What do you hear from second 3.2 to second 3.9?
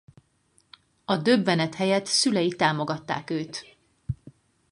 őt.